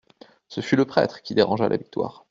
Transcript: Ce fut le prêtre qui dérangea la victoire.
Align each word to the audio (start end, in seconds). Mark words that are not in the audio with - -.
Ce 0.47 0.61
fut 0.61 0.75
le 0.77 0.85
prêtre 0.85 1.21
qui 1.21 1.35
dérangea 1.35 1.69
la 1.69 1.77
victoire. 1.77 2.17